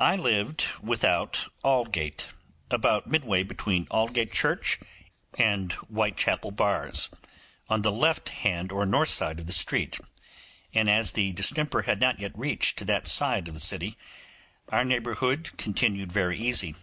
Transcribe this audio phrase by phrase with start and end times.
[0.00, 2.30] I lived without Aldgate,
[2.68, 4.80] about midway between Aldgate Church
[5.38, 7.10] and Whitechappel Bars,
[7.68, 10.00] on the left hand or north side of the street;
[10.74, 13.94] and as the distemper had not reached to that side of the city,
[14.68, 16.74] our neighbourhood continued very easy.